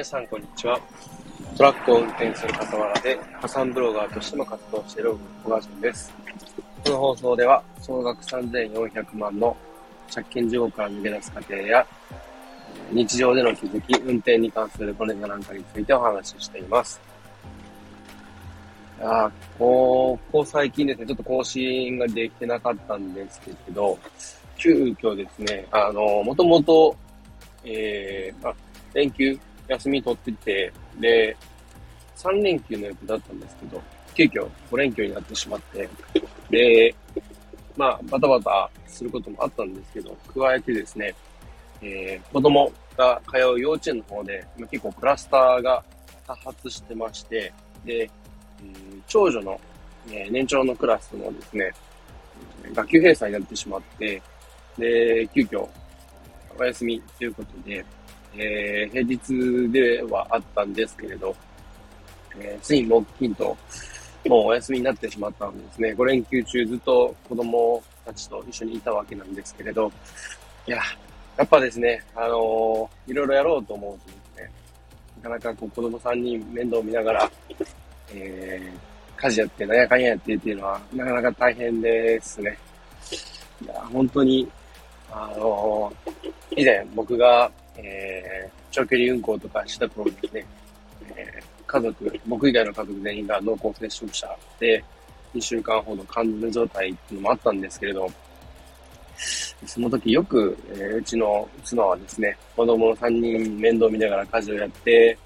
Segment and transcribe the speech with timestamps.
[0.00, 0.80] 皆さん、こんにちは。
[1.58, 5.14] トラックを運転する傍らで、破産ブロガーとしても活動している
[5.44, 6.10] 小川淳です。
[6.84, 9.54] この放送では、総額3400万の
[10.10, 11.86] 借金地獄から抜け出す過程や、
[12.90, 16.98] 日常での気づき、運転に関するコネタなんかについてお話ししています。
[19.02, 23.98] あここ最近ですね、ちょっと更新ができてなかったんですけど、
[24.56, 26.96] 急遽ですね、あの、もともと、
[27.64, 28.54] えー、あ、
[28.94, 29.38] 連休、
[29.70, 31.36] 休み取ってて、で、
[32.16, 33.82] 3連休の予定だったんですけど、
[34.14, 35.88] 急遽5連休になってしまって、
[36.50, 36.94] で、
[37.76, 41.14] まあ、バタバタすることもあったんですけど、加えてですね、
[41.80, 45.82] えー、子供が通う幼稚園の方で、今結構クラスターが
[46.26, 47.52] 多発してまして、
[47.84, 49.60] で、えー、長女の、
[50.08, 51.72] えー、年長のクラスもですね、
[52.74, 54.20] 学級閉鎖になってしまって、
[54.76, 55.68] で、急遽
[56.58, 57.84] お休みということで、
[58.36, 61.34] えー、平日ではあったんですけれど、
[62.38, 63.56] えー、水木金と、
[64.26, 65.94] もうお休みになってしまったんですね。
[65.96, 69.90] 5連休中ずっと子供たちと一緒にいたわけなんですけれど、
[70.66, 70.78] いや、
[71.36, 74.52] やっぱですね、あのー、いろいろやろうと思うとですね、
[75.22, 77.30] なかなかこう子供さんに面倒を見ながら、
[78.12, 82.58] えー、家事やって、なんやかんややってっていうのは、なかなか大変ですね。
[83.62, 84.46] いや、本当に、
[85.10, 87.50] あのー、以前僕が
[87.82, 90.46] えー、長距離運行とかした頃にですね、
[91.16, 94.28] えー、家族、僕以外の家族全員が濃厚接触者
[94.58, 94.84] で、
[95.34, 98.10] 2週間ほど完全状態っていうのもあったんですけれど、
[99.66, 105.16] その時よく、えー、うちの妻はですね、子供の3人面倒見ながら家事をやって、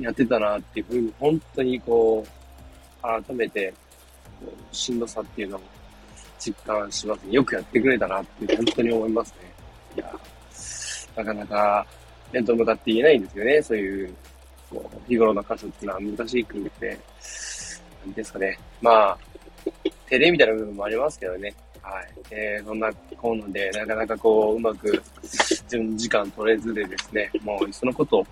[0.00, 3.72] やってたなっていうふうに、本当にこう、改めて、
[4.72, 5.60] しんどさっていうのを
[6.38, 7.32] 実感しますね。
[7.32, 9.52] よくやってくれたなって本当に思いますね。
[9.96, 10.12] いや
[11.20, 11.86] なかなか
[12.32, 13.62] 面と向かって言えないんですよね。
[13.62, 14.14] そういう、
[14.70, 16.98] こう、日頃の箇所っていうのは難しいくて、
[18.04, 18.58] 何ですかね。
[18.80, 19.18] まあ、
[20.08, 21.54] 照れみたいな部分もありますけどね。
[21.82, 22.08] はい。
[22.30, 28.26] えー、そんなこうので、なかなかこう、うまく自分時間取れずでですね、もういっそのこと、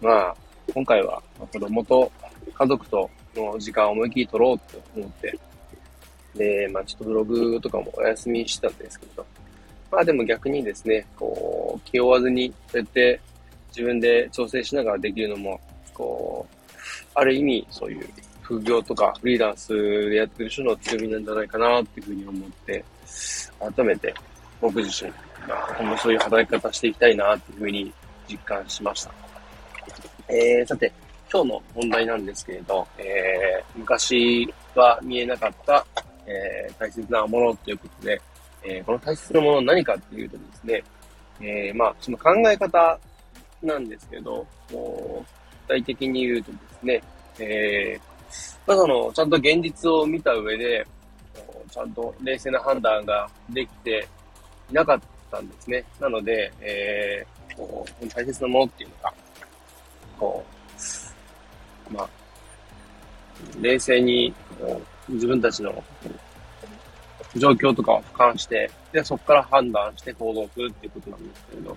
[0.00, 0.36] まあ、
[0.72, 2.10] 今回は子供と
[2.52, 5.38] 家族との時間を思いっきり取ろうと思って、
[6.34, 9.24] で、まあちょっとブログとかもお休みしたんですけど、
[9.94, 13.20] まあでも逆にですね、こう、気負わずに、そうやって
[13.68, 15.60] 自分で調整しながらできるのも、
[15.92, 16.54] こう、
[17.14, 18.08] ある意味、そういう
[18.42, 19.72] 副業とかフリーランス
[20.10, 22.84] でやってる人の強みなんじゃないかなっていうふうに思って、
[23.76, 24.14] 改めて
[24.60, 25.10] 僕自身、
[25.48, 27.92] まあ、今後そういう働き方していきたいなっていうふうに
[28.28, 29.12] 実感しました。
[30.28, 30.92] えー、さて、
[31.32, 35.86] 今日の問題なんですけれど、えー、昔は見えなかった、
[36.26, 38.20] えー、大切なものということで、
[38.64, 40.84] えー、この大切なものは何かっていうとですね、
[41.40, 42.98] えー、まあ、その考え方
[43.62, 45.24] なんですけど、もう
[45.66, 47.02] 具体的に言うとですね、
[47.38, 48.00] えー、
[48.66, 50.86] まあ、その、ちゃんと現実を見た上で、
[51.70, 54.06] ちゃんと冷静な判断ができて
[54.70, 55.00] いなかっ
[55.30, 55.84] たんですね。
[56.00, 59.14] なので、えー、こう大切なものっていうのが、
[60.18, 60.44] こ
[61.90, 62.08] う、まあ、
[63.60, 64.32] 冷静に
[65.08, 65.82] 自分たちの
[67.36, 71.76] 状況とかを俯瞰して、で、そこから判断して行動するっていうことなんですけれど、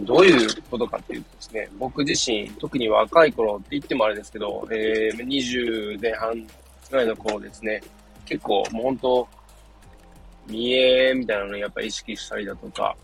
[0.00, 6.46] どういうことかっていうとですね、僕自身、特に若い頃って言ってもあれですけど、えー、20前半
[6.90, 7.80] ぐらいの頃ですね、
[8.26, 9.28] 結構もう本当、
[10.48, 12.96] 見えみたいなのをやっぱ意識したりだとか、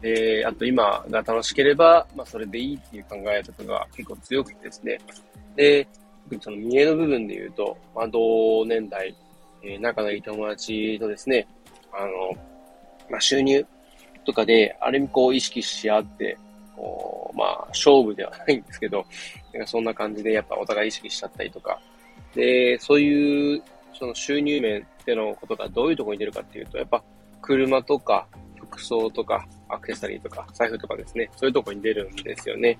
[0.00, 4.98] で、あと今が楽しければ、まあそれでいいっていう考え方が結構強くてですね、
[5.56, 5.86] で、
[6.24, 9.14] 特にその見えの部分で言うと、まあ同年代、
[9.62, 11.46] えー、仲のいい友達とですね、
[11.92, 12.10] あの、
[13.10, 13.64] まあ、収入
[14.24, 16.36] とかで、ある意味こう意識し合って、
[16.76, 19.04] こう、まあ、勝負ではないんですけど、
[19.52, 21.80] なんかそんな感じでやっぱお互い意識しちゃったりとか、
[22.34, 23.62] で、そういう、
[23.98, 27.02] その収入面でのことがどういうところに出るかっていうと、やっぱ
[27.40, 28.26] 車とか
[28.60, 32.78] 服装とかアクセサリーとか財布とかですね、そういうところに出るんですよね。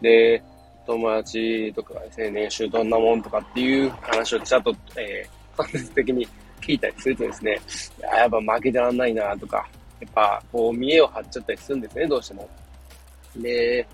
[0.00, 0.42] で、
[0.86, 6.26] 友達とかですね、年収どんなもんとかっていう話をちゃんと、えー、間接的に
[6.60, 7.60] 聞いたりするとですね、
[8.00, 9.68] や、っぱ負けてらんないなとか、
[10.00, 12.48] やっぱこう見栄を張っちゃったりするんですね、どうしても。
[13.36, 13.86] で、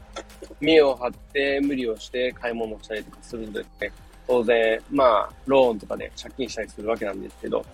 [0.60, 3.92] 見栄を張って無理をして買い物をしたりとかするとですね、
[4.26, 7.64] 当然、まあ、ローンとかで借金したりするわけなんですけど、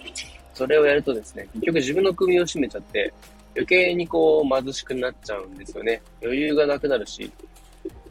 [0.54, 3.12] それをやるとですね、結局自分の首を絞めちゃって、
[3.54, 6.00] 余計にこう貧しくなっちゃうんですよね。
[6.22, 7.30] 余裕がなくなるし、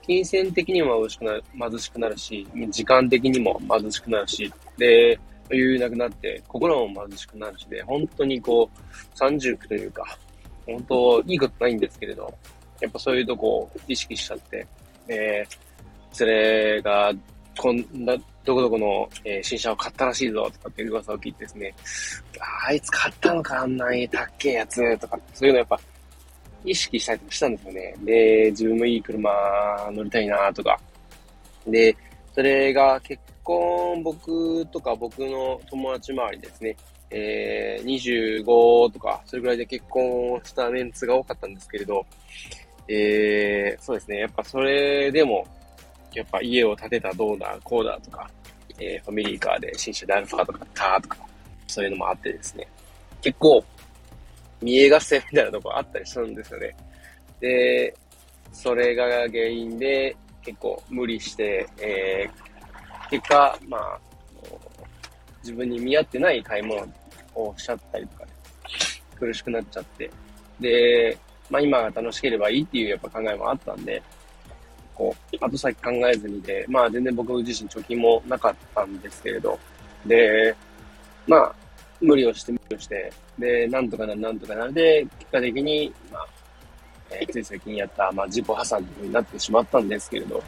[0.06, 5.20] 金銭的にも貧しくなる貧しくなるし、時間的にも貧しくなるし、で、
[5.50, 10.18] 余裕なくなって、心も貧しくなるしで、本当にこう、三重苦というか、
[10.66, 12.34] 本当、いいことないんですけれど、
[12.80, 14.68] やっぱそういうとこを意識しちゃって、
[15.08, 17.14] えー、連れが、
[17.58, 21.74] こんな、どこどこの、えー、新車を買ったらしいぞとかっていう噂を聞いてですね、
[22.66, 25.80] あいつ買ったのかあんなに高えやつとか、そういうのやっぱ
[26.64, 27.96] 意識したりとかしたんですよね。
[28.04, 30.80] で、自分もいい車乗りたいなとか。
[31.66, 31.96] で、
[32.38, 36.78] それが結婚、僕とか僕の友達周りですね、
[37.10, 42.06] えー、25とか、それぐらいで結婚したメンツが多かったんですけれど、
[42.88, 45.48] えー、そうですね、やっぱそれでも、
[46.14, 48.30] やっぱ家を建てたどうだ、こうだとか、
[48.78, 51.18] えー、ファミリーカーで新車でアルファとか買ったとか、
[51.66, 52.68] そういうのもあってですね、
[53.20, 53.66] 結構、
[54.62, 56.76] 見え合戦みたいなとこあったりするんですよね。
[57.40, 57.96] で、
[58.54, 60.16] それが原因で
[60.48, 64.00] 結構無理して、えー、結果、まあ、
[65.44, 66.88] 自分に見合ってない買い物
[67.36, 68.32] をしちゃったりとかね、
[69.20, 70.10] 苦しくなっちゃって、
[70.62, 71.18] で、
[71.50, 74.02] まあ今が楽しければいいっていうやっぱ考えもあったんで、
[74.96, 79.60] こう、後先考えずにで、まあ全然僕自身貯金もなかったんですけれど、
[80.06, 80.56] で、
[81.28, 81.56] まあ、
[82.00, 84.74] 無理をして無理をして、で、なんとかなるなんとかなる。
[84.74, 86.28] で、結果的に、まあ、
[87.12, 90.42] えー、つい最近やった、まあ自己破産になってしまったんですけれど、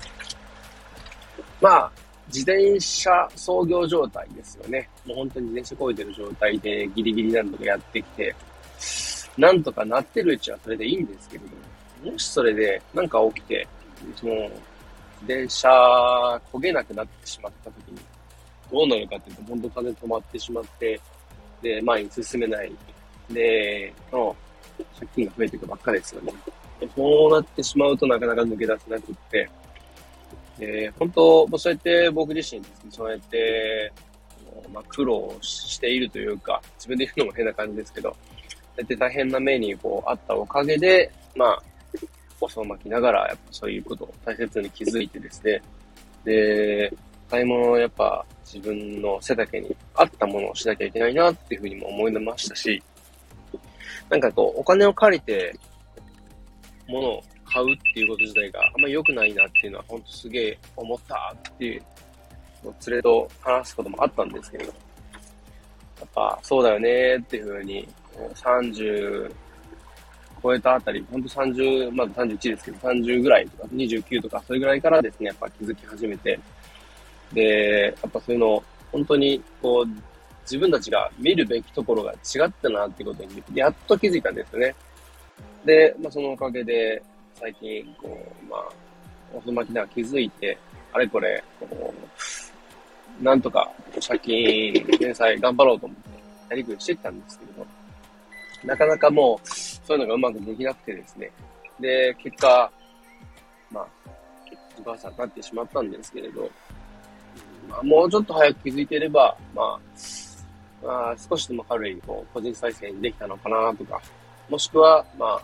[1.61, 1.91] まあ、
[2.27, 4.87] 自転車操業状態ですよね。
[5.05, 8.35] もう本当に自転車こいてる状態でギリギリなんとかやってきて、
[9.37, 13.67] なんとかなってるうちはそれでいいんですけれども、もしそれでなんか起きて、
[14.15, 14.51] その、自
[15.25, 15.69] 転車
[16.53, 17.99] 焦げなくなってしまった時に、
[18.71, 21.01] どうなるかっていうと、本当風止まってしまって、
[21.61, 22.71] で、前に進めない。
[23.29, 24.35] で、の、
[24.95, 26.33] 借金が増えていくばっかですよね。
[26.95, 29.49] そうなってしまうとなかなか抜け出せなくって、
[30.59, 33.91] えー、本当、もうそうやって僕自身ですね、そうやって、
[34.73, 38.15] まあ、苦労しているというか、自分で言うのも変な感じですけど、そう
[38.77, 41.63] やって大変な目にこうあったおかげで、まあ、
[42.39, 45.61] 細を巻きながら、やっぱそういうことを大切に気づいてですね、
[46.23, 46.93] で、
[47.29, 52.81] 買い物をやっぱ自分の背丈に合ったものをしなきゃいけないなっていうふうにも思いましたし、
[54.09, 55.55] なんかこう、お金を借りて、
[56.87, 61.81] 物を買うっていうこと自体があんまり良くないなっていうのは、ほんとすげえ思ったっていう、
[62.63, 64.73] 連れと話すこともあったんですけれど、
[65.99, 67.87] やっぱそうだよねっていうふうに、
[68.35, 69.31] 30
[70.41, 76.39] 超えたあたり、ほんと30、まだ31ですけど、30ぐらいとか、29とか、それぐらいからですね、やっぱ気づき始めて、
[77.33, 80.18] で、やっぱそういうの、本当に、こう、
[80.49, 84.75] 自分たちが見るべきところが違ったなってことに、やっと気づいたんですよね。
[85.63, 87.01] で、まあ、そのおかげで、
[87.35, 88.69] 最近、こう、まあ、
[89.37, 90.57] 遅まきながら気づいて、
[90.91, 91.93] あれこれ、こ
[93.21, 93.69] う、なんとか
[94.05, 96.09] 借金、返済頑張ろうと思って、
[96.49, 97.67] やりくりしてきたんですけれど、
[98.65, 101.31] なかなかもう、そういうのがうまくできなくてですね。
[101.79, 102.71] で、結果、
[103.71, 103.87] まあ、
[104.79, 106.49] お母さんになってしまったんですけれど、
[107.69, 109.79] まあ、もうちょっと早く気づいていれば、まあ、
[110.83, 114.01] まあ、少しでも軽い、こう、個人再生にできたのかなとか、
[114.49, 115.41] もしくは、まあ、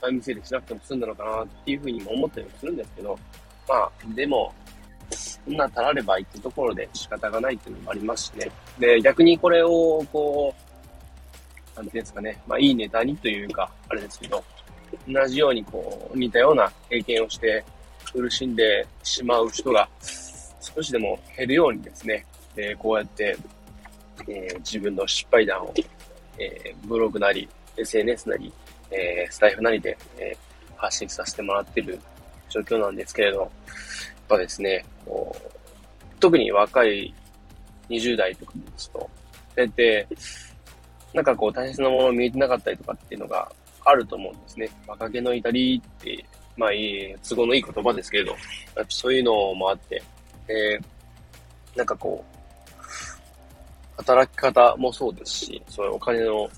[0.00, 3.18] タイムセールしなくても済んだのかなっていうふうにも思ったりもするんですけど、
[3.68, 4.52] まあ、でも、
[5.10, 8.50] そんな足らればいってところで仕方がないっていうのもありますしね。
[8.78, 10.54] で、逆にこれを、こ
[11.74, 14.42] う、なんていうんですかね、まあ、いいネタにというか、あれですけど、
[15.08, 17.64] 同じようにこう、似たような経験をして
[18.12, 19.88] 苦しんでしまう人が
[20.60, 22.24] 少しでも減るようにですね、
[22.56, 23.36] え、こうやって、
[24.28, 25.74] えー、自分の失敗談を、
[26.38, 28.52] えー、ブログなり、SNS なり、
[28.90, 30.36] えスタイフなりで、え
[30.76, 31.98] 発信させてもらってる
[32.48, 33.50] 状況なんですけれど、やっ
[34.28, 35.56] ぱですね、こう
[36.20, 37.12] 特に若い
[37.88, 39.08] 20代とかですと、そ
[39.56, 40.06] うやって、
[41.12, 43.50] なんかこう大切なもの見えてなかったりとかっていうのが
[43.84, 44.68] あると思うんですね。
[44.86, 46.24] 若気の至りって、
[46.56, 48.34] まあいい、都合のいい言葉ですけれど、
[48.88, 50.02] そういうのもあって、
[50.48, 52.35] えー、なんかこう、
[53.96, 56.48] 働き方もそうですし、そういうお金の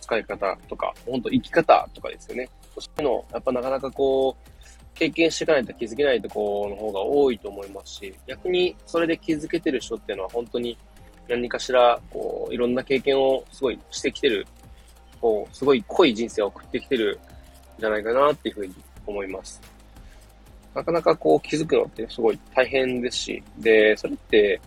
[0.00, 2.48] 使い方とか、本当生き方とかですよね。
[2.78, 4.52] そういうの、やっぱなかなかこう、
[4.94, 10.76] 経験していかないと気づけないところの方が多いと思いますし、逆にそれで気づけてる人っていうのは本当に
[11.28, 14.46] 何かしら、こう、いろんな経験をすごいしてきてる、
[15.20, 17.18] こう、すごい濃い人生を送ってきてる
[17.78, 18.74] んじゃないかなっていうふうに
[19.06, 19.60] 思います。
[20.74, 24.60] なかなかこう気づくのってすごい大変ですし、で、それって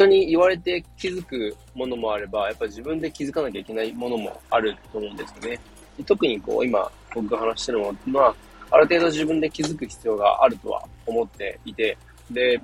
[0.00, 5.60] 人に言われて気づくものもあれば、やっぱり自分で気づかなきゃいけないものもあると思うんですよね。
[6.06, 8.34] 特にこう今僕が話してるのは、
[8.70, 11.96] ある程度自分で気づく必要があるとは思っていて、
[12.30, 12.60] で、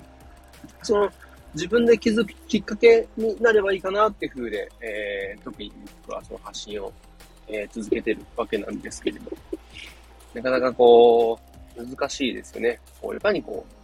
[0.83, 1.11] その
[1.55, 6.93] 自分で気づくきっかけになればいいかなっていう風で、えー、特に僕はその発信を、
[7.49, 9.31] えー、続けてるわけなんですけれど。
[10.35, 11.39] なかなかこ
[11.77, 12.79] う、難しいですよね。
[13.01, 13.76] こういかにこう、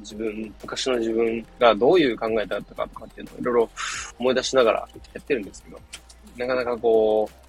[0.00, 3.70] 自分、昔の自分がどういう考えだったかとかっていうのをいろいろ
[4.18, 5.80] 思い出しながらやってるんですけど、
[6.36, 7.46] なかなかこう、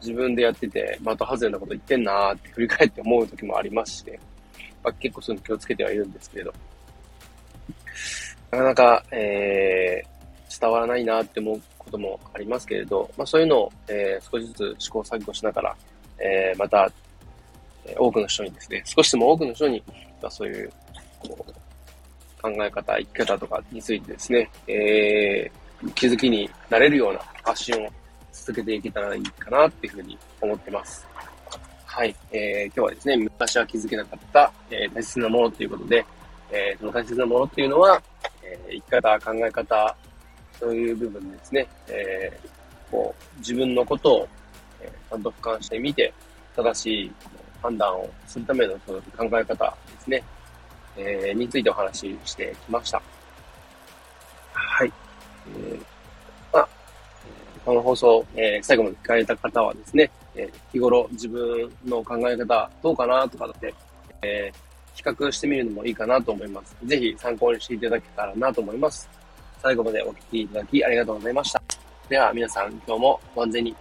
[0.00, 4.18] 自分でやってて、的外れなこと言ってんなーって振り返って思う時もありますしね。
[4.82, 6.54] まあ、結構そういうの気をつけてはいるんですけれど。
[8.50, 15.76] なかなか、えー、伝わらないなって思うこともありますけれど、まあそういうのを、えー、少しずつ試行錯誤しながら、
[16.18, 16.90] えー、また、
[17.96, 19.82] 多くの人にですね、少しでも多くの人に、
[20.20, 20.72] まあそういう、
[21.20, 21.52] こう、
[22.40, 27.88] 考え方、生き方とかについてですね、えー、気づきになれるような発信を
[28.32, 31.06] 続けていけたらいいかなっていうふうに思ってます。
[31.84, 32.14] はい。
[32.32, 36.04] えー、今日はですね、昔は気づけなかった、えー、大切なものということで、
[36.50, 38.00] えー、その大切なものっていうのは、
[38.42, 39.96] えー、生き方、考え方、
[40.58, 44.28] そういう部分ですね、えー、こう、自分のことを、
[44.80, 46.12] えー、ちゃんと俯瞰してみて、
[46.56, 47.12] 正しい
[47.62, 50.22] 判断をするためのその考え方ですね、
[50.96, 53.02] えー、についてお話ししてきました。
[54.52, 54.92] はい。
[55.56, 55.78] えー、
[56.52, 56.68] まあ、
[57.64, 63.74] この放送、えー、最後まで聞かれた方はですね、えー、日頃自分の考え方どうかなとかって、
[64.22, 66.76] えー、比較してみるのもいいかなと思います。
[66.84, 69.08] ぜひ参考にしていただけたらなと思います。
[69.62, 71.62] 最後までお聞きいただきありがとうございました。
[72.08, 73.76] では皆さん今日もご安全に。